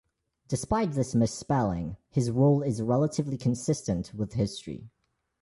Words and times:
Despite 0.47 0.93
this 0.93 1.13
misspelling, 1.13 1.95
his 2.09 2.31
role 2.31 2.63
is 2.63 2.81
relatively 2.81 3.37
consistent 3.37 4.15
with 4.15 4.33
history. 4.33 4.89